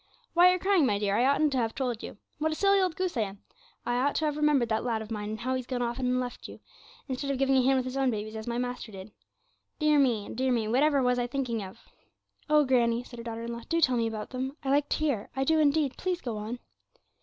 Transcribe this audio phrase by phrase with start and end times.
[0.33, 2.17] 'Why, you're crying, my dear; I oughtn't to have told you.
[2.39, 3.43] What a silly old goose I am!
[3.85, 6.47] I ought to have remembered that lad of mine, and how he's gone and left
[6.47, 6.59] you,
[7.07, 9.11] instead of giving a hand with his own babies, as my master did.
[9.77, 11.87] Dear me, dear me, whatever was I thinking of?'
[12.49, 14.97] 'Oh, granny,' said her daughter in law, 'do tell me about them; I like to
[14.97, 16.57] hear I do indeed; please go on.'